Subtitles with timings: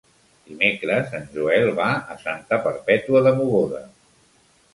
[0.45, 3.85] Dimecres en Joel va a Santa Perpètua de Mogoda.